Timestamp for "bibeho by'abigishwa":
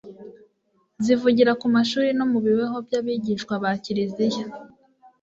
2.45-3.53